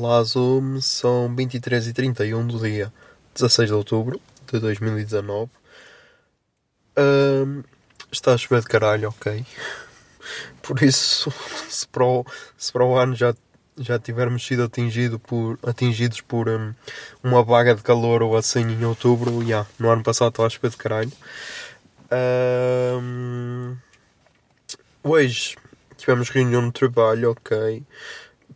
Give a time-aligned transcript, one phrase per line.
[0.00, 2.92] Olá, Zoom, são 23 e 31 do dia
[3.34, 5.50] 16 de outubro de 2019.
[6.96, 7.64] Ahm,
[8.12, 9.44] está a chover de caralho, ok?
[10.62, 11.32] Por isso,
[11.68, 12.24] se para o,
[12.56, 13.34] se para o ano já,
[13.76, 16.72] já tivermos sido atingido por, atingidos por hum,
[17.20, 20.70] uma vaga de calor ou assim em outubro, já, no ano passado estava a chover
[20.70, 21.12] de caralho.
[22.08, 23.76] Ahm,
[25.02, 25.56] hoje
[25.96, 27.84] tivemos reunião no trabalho, ok?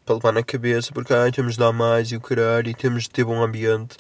[0.04, 3.04] Para levar na cabeça, porque ai, temos de dar mais e o caralho, e temos
[3.04, 3.96] de ter bom ambiente.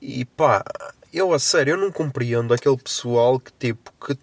[0.00, 0.64] E pá,
[1.12, 4.18] eu a sério, eu não compreendo aquele pessoal que tipo, que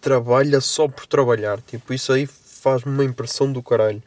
[0.00, 1.60] trabalha só por trabalhar.
[1.62, 4.02] Tipo, isso aí faz-me uma impressão do caralho.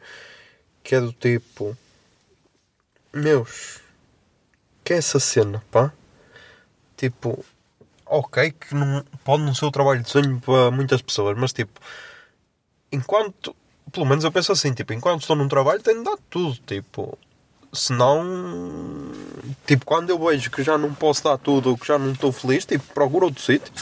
[0.82, 1.76] Que é do tipo,
[3.12, 3.80] meus,
[4.84, 5.92] que é essa cena, pá?
[6.96, 7.44] Tipo,
[8.06, 11.80] ok, que não, pode não ser o trabalho de sonho para muitas pessoas, mas tipo,
[12.90, 13.54] enquanto
[13.92, 17.18] pelo menos eu penso assim, tipo, enquanto estou num trabalho tenho de dar tudo, tipo,
[17.72, 18.24] senão,
[19.66, 22.64] tipo, quando eu vejo que já não posso dar tudo que já não estou feliz,
[22.64, 23.72] tipo, procuro outro sítio.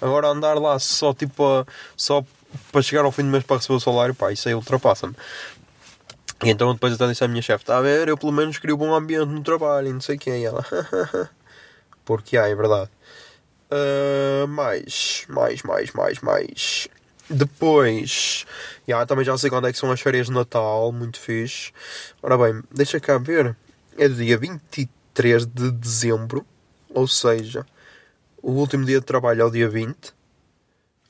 [0.00, 2.24] Agora andar lá só, tipo, a- só
[2.72, 5.14] para chegar ao fim do mês para receber o salário, pá, isso aí ultrapassa-me.
[6.44, 8.74] E então depois até disse à minha chefe, está a ver, eu pelo menos queria
[8.74, 10.64] um bom ambiente no trabalho e não sei quem, e ela,
[12.04, 12.88] porque há, é verdade.
[13.70, 16.88] Ah, mais, mais, mais, mais, mais.
[17.30, 18.46] Depois,
[18.86, 21.72] já, também já sei quando é que são as férias de Natal, muito fixe.
[22.22, 23.54] Ora bem, deixa cá ver.
[23.98, 26.46] É do dia 23 de dezembro,
[26.88, 27.66] ou seja,
[28.42, 30.14] o último dia de trabalho é o dia 20,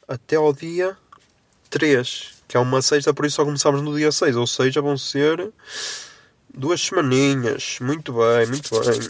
[0.08, 0.96] até ao dia
[1.70, 4.96] 3, que é uma sexta, por isso só começamos no dia 6, ou seja, vão
[4.96, 5.52] ser
[6.52, 7.78] duas semaninhas.
[7.80, 9.00] Muito bem, muito bem.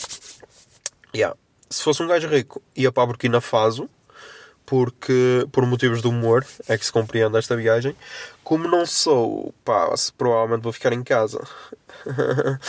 [1.14, 1.36] Yeah.
[1.70, 3.88] Se fosse um gajo rico, ia para a Burkina Faso,
[4.68, 7.96] porque por motivos de humor é que se compreende esta viagem.
[8.44, 11.40] Como não sou, pá, provavelmente vou ficar em casa.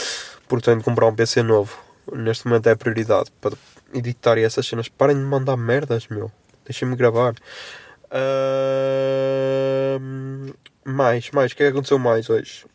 [0.47, 1.77] porque tenho de comprar um PC novo.
[2.13, 3.53] Neste momento é a prioridade para
[3.93, 4.87] editar essas cenas.
[4.87, 6.31] Parem de mandar merdas, meu.
[6.63, 7.35] Deixem-me gravar.
[8.09, 10.53] Ahm,
[10.85, 11.51] mais, mais.
[11.51, 12.65] O que é que aconteceu mais hoje?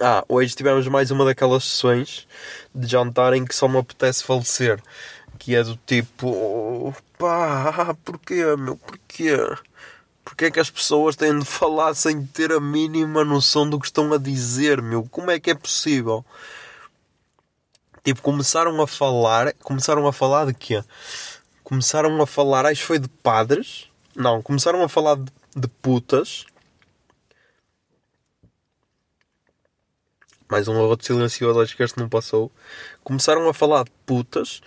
[0.00, 2.26] Ah, hoje tivemos mais uma daquelas sessões
[2.74, 4.80] de jantar em que só me apetece falecer.
[5.40, 9.36] Que é do tipo, pá, porquê, meu, porquê?
[10.22, 13.86] Porquê é que as pessoas têm de falar sem ter a mínima noção do que
[13.86, 15.02] estão a dizer, meu?
[15.10, 16.24] Como é que é possível?
[18.04, 20.84] Tipo, começaram a falar, começaram a falar de quê?
[21.64, 23.88] Começaram a falar, acho que foi de padres.
[24.14, 26.44] Não, começaram a falar de, de putas.
[30.50, 32.50] mais um outro silencioso, acho que este não passou.
[33.04, 34.60] Começaram a falar de putas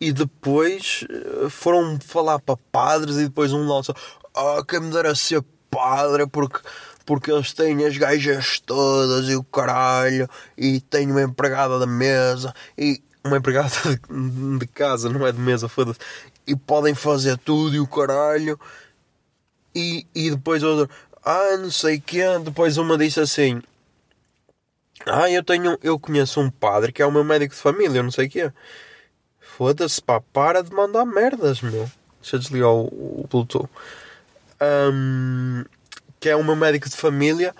[0.00, 3.94] e depois eh, foram falar para padres e depois um lança
[4.34, 6.60] ah, quem me dera ser padre porque,
[7.04, 12.54] porque eles têm as gajas todas e o caralho e têm uma empregada da mesa
[12.76, 13.98] e uma empregada de,
[14.58, 15.98] de casa, não é de mesa, foda-se,
[16.46, 18.58] e podem fazer tudo e o caralho
[19.74, 20.88] e, e depois outra,
[21.24, 23.60] ah, não sei quê, depois uma disse assim
[25.06, 25.78] ah, eu tenho.
[25.82, 28.52] Eu conheço um padre que é o meu médico de família, não sei o quê.
[29.58, 31.90] Foda-se, pá, para de mandar merdas, meu.
[32.20, 33.68] Deixa eu desligar o, o Bluetooth.
[34.60, 35.64] Ahm,
[36.20, 37.52] que é o meu médico de família,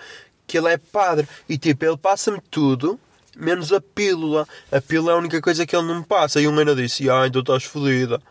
[0.47, 1.27] que ele é padre.
[1.49, 2.97] E tipo, ele passa-me tudo,
[3.35, 4.47] menos a pílula.
[4.71, 6.39] A pílula é a única coisa que ele não me passa.
[6.39, 8.21] E um ainda disse, ah, então estás fodida.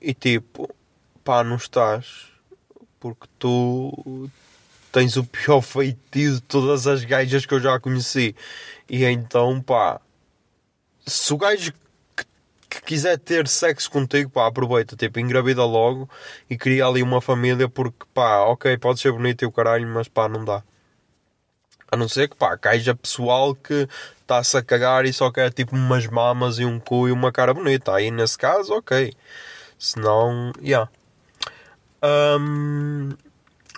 [0.00, 0.72] E tipo,
[1.24, 2.28] pá, não estás.
[3.00, 4.30] Porque tu
[4.92, 8.36] tens o pior feitiço de todas as gajas que eu já conheci.
[8.88, 10.00] E então, pá,
[11.04, 11.72] se o gajo
[12.68, 16.08] que, quiser ter sexo contigo, pá, aproveita, tipo, engravida logo
[16.48, 20.08] e cria ali uma família, porque, pá, ok, pode ser bonito e o caralho, mas
[20.08, 20.62] pá, não dá.
[21.90, 23.88] A não ser que, pá, caja pessoal que
[24.20, 27.54] está-se a cagar e só quer tipo umas mamas e um cu e uma cara
[27.54, 27.94] bonita.
[27.94, 29.14] Aí nesse caso, ok.
[29.78, 30.62] Senão, já.
[30.62, 30.90] Yeah.
[32.40, 33.10] Um,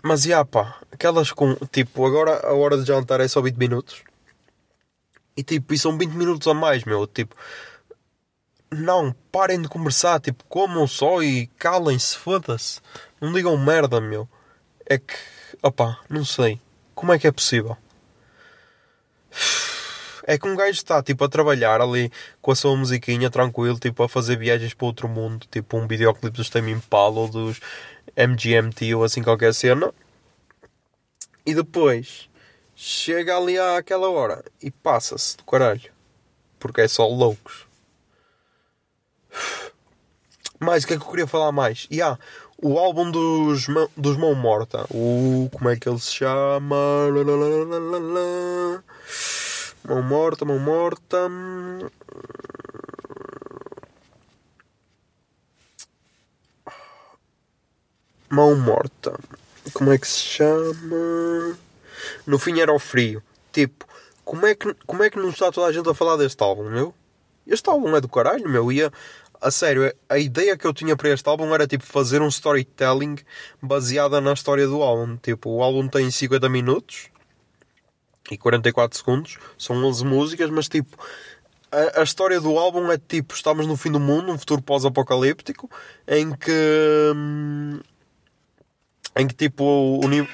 [0.02, 3.56] mas, já, yeah, pá, aquelas com, tipo, agora a hora de jantar é só 20
[3.56, 4.02] minutos.
[5.36, 7.06] E tipo, e são 20 minutos a mais, meu.
[7.06, 7.36] Tipo,
[8.70, 10.20] não, parem de conversar.
[10.20, 12.80] Tipo, comam só e calem-se, foda-se.
[13.20, 14.28] Não digam merda, meu.
[14.86, 15.14] É que,
[15.62, 16.60] opá, não sei.
[16.94, 17.76] Como é que é possível?
[20.26, 24.02] É que um gajo está, tipo, a trabalhar ali com a sua musiquinha, tranquilo, tipo,
[24.02, 25.46] a fazer viagens para outro mundo.
[25.50, 27.60] Tipo, um videoclipe dos Tame Impala ou dos
[28.16, 29.92] MGMT ou assim qualquer cena.
[31.44, 32.28] E depois
[32.76, 35.90] chega ali àquela hora e passa-se do caralho.
[36.58, 37.69] Porque é só loucos.
[40.60, 41.86] Mais, o que é que eu queria falar mais?
[41.90, 42.18] E há
[42.62, 43.66] o álbum dos,
[43.96, 44.86] dos Mão Morta.
[44.90, 45.48] O.
[45.50, 46.76] Como é que ele se chama?
[49.82, 51.30] Mão Morta, Mão Morta.
[58.28, 59.18] Mão Morta.
[59.72, 61.56] Como é que se chama?
[62.26, 63.22] No fim era o frio.
[63.50, 63.86] Tipo,
[64.24, 66.68] como é que, como é que não está toda a gente a falar deste álbum,
[66.68, 66.94] meu?
[67.50, 68.70] Este álbum é do caralho, meu.
[68.70, 68.92] Ia,
[69.40, 73.16] a sério, a ideia que eu tinha para este álbum era tipo fazer um storytelling
[73.60, 75.16] baseada na história do álbum.
[75.16, 77.10] Tipo, o álbum tem 50 minutos
[78.30, 80.96] e 44 segundos, são 11 músicas, mas tipo,
[81.72, 85.68] a, a história do álbum é tipo: estamos no fim do mundo, um futuro pós-apocalíptico,
[86.06, 87.12] em que.
[87.16, 87.80] Hum,
[89.16, 90.28] em que tipo o, o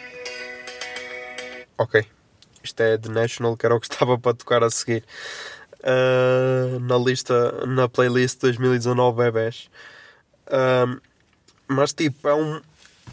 [1.79, 2.05] Ok.
[2.63, 5.05] Isto é The National, que era o que estava para tocar a seguir.
[5.87, 9.71] Uh, na lista, na playlist 2019 bebés.
[10.49, 11.01] Uh,
[11.69, 12.61] mas tipo, é um.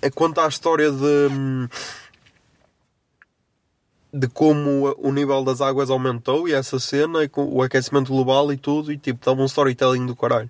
[0.02, 1.70] É conta a história de.
[4.12, 8.54] De como o nível das águas aumentou e essa cena, e com o aquecimento global
[8.54, 10.50] e tudo, e tipo, dava um storytelling do caralho.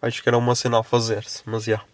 [0.00, 1.72] Acho que era uma cena a fazer-se, mas já.
[1.72, 1.84] Yeah.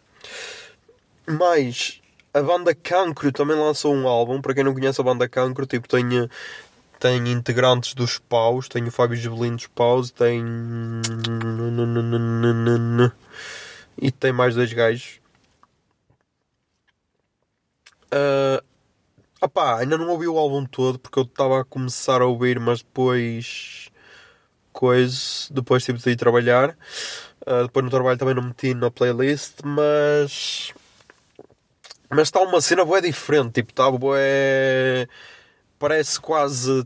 [1.26, 2.00] Mas
[2.32, 4.40] a banda Cancro também lançou um álbum.
[4.40, 6.04] Para quem não conhece a banda Cancro, tipo, tem,
[6.98, 8.68] tem integrantes dos Paus.
[8.68, 10.10] Tem o Fábio Gibelino dos Paus.
[10.10, 10.42] Tem.
[14.00, 15.20] E tem mais dois gajos.
[18.12, 18.62] Uh,
[19.40, 22.82] opá, ainda não ouvi o álbum todo porque eu estava a começar a ouvir, mas
[22.82, 23.90] depois.
[24.72, 25.48] Coisa.
[25.50, 26.76] Depois tive de ir trabalhar.
[27.46, 30.72] Uh, depois no trabalho também não meti na playlist, mas
[32.14, 35.08] mas está uma cena boa diferente, tipo, está bué.
[35.78, 36.84] Parece quase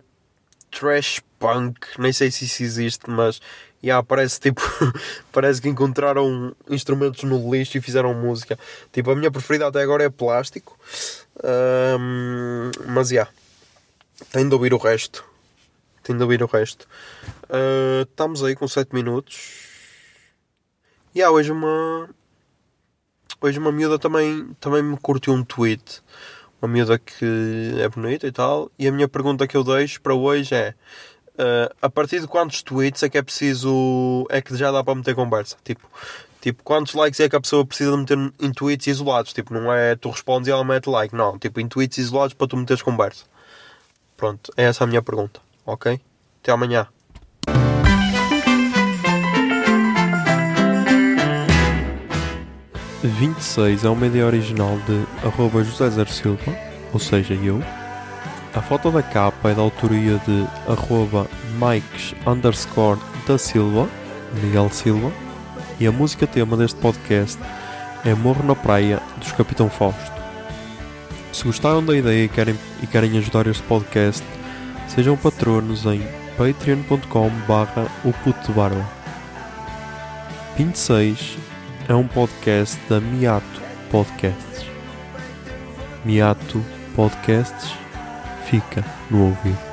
[0.70, 3.40] trash punk, nem sei se isso existe, mas
[3.82, 4.62] yeah, parece tipo
[5.32, 8.58] parece que encontraram instrumentos no lixo e fizeram música.
[8.92, 10.78] Tipo, a minha preferida até agora é plástico.
[11.42, 13.30] Um, mas yeah,
[14.32, 15.24] tenho de ouvir o resto.
[16.02, 16.88] Tenho de ouvir o resto.
[17.44, 19.66] Uh, estamos aí com 7 minutos.
[21.14, 22.08] E yeah, hoje uma
[23.40, 26.02] hoje uma miúda também, também me curtiu um tweet.
[26.60, 28.70] Uma miúda que é bonita e tal.
[28.78, 30.74] E a minha pergunta que eu deixo para hoje é:
[31.34, 34.26] uh, a partir de quantos tweets é que é preciso.
[34.28, 35.56] é que já dá para meter conversa?
[35.64, 35.88] Tipo,
[36.40, 39.32] tipo quantos likes é que a pessoa precisa de meter em tweets isolados?
[39.32, 41.14] Tipo, não é tu respondes e ela mete like.
[41.14, 43.24] Não, tipo, em tweets isolados para tu meteres conversa.
[44.16, 45.40] Pronto, é essa a minha pergunta.
[45.64, 46.00] Ok?
[46.42, 46.88] Até amanhã.
[53.08, 56.56] 26 é uma ideia original de arroba José Zer Silva,
[56.92, 57.62] ou seja, eu.
[58.54, 63.88] A foto da capa é da autoria de arroba Mikes underscore da Silva,
[64.42, 65.12] Miguel Silva.
[65.78, 67.38] E a música tema deste podcast
[68.04, 70.12] é Morro na Praia, dos Capitão Fausto.
[71.32, 74.24] Se gostaram da ideia e querem, e querem ajudar este podcast,
[74.88, 76.02] sejam patronos em
[76.36, 78.84] patreon.com barra o puto barba.
[80.56, 81.38] 26
[81.88, 84.66] é um podcast da Miato Podcasts.
[86.04, 86.62] Miato
[86.94, 87.72] Podcasts
[88.44, 89.67] fica no ouvido.